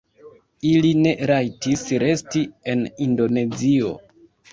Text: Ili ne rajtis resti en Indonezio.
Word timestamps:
Ili 0.69 0.93
ne 1.01 1.11
rajtis 1.31 1.83
resti 2.05 2.41
en 2.73 2.81
Indonezio. 3.07 3.93